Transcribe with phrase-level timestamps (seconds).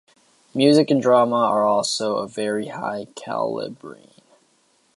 [0.55, 3.99] Music and drama are also of very high calibre.